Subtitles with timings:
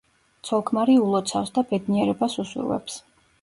[0.47, 2.99] ცოლ-ქმარი ულოცავს და ბედნიერებას უსურვებს.